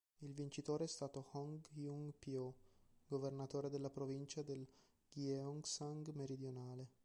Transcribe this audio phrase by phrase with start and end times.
[0.23, 2.55] Il vincitore è stato Hong Jun-pyo,
[3.05, 4.65] governatore della provincia del
[5.11, 6.89] Gyeongsang Meridionale.